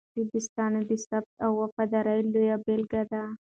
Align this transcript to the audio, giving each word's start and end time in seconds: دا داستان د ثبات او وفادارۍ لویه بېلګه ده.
دا 0.15 0.21
داستان 0.31 0.71
د 0.89 0.91
ثبات 1.03 1.25
او 1.45 1.51
وفادارۍ 1.61 2.19
لویه 2.33 2.57
بېلګه 2.65 3.01
ده. 3.11 3.21